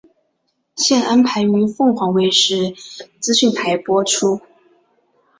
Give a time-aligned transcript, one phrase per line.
[0.75, 2.73] 现安排于凤凰卫视
[3.19, 4.41] 资讯台播出。